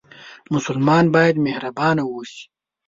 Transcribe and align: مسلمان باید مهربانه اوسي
مسلمان 0.53 1.05
باید 1.15 1.35
مهربانه 1.45 2.03
اوسي 2.13 2.41